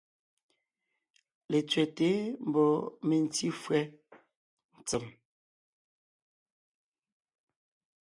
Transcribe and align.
Letsẅɛ́te 1.51 2.09
mbɔɔ 2.47 2.75
mentí 3.07 3.47
fÿɛ́ 3.61 3.83
ntsèm. 4.79 5.05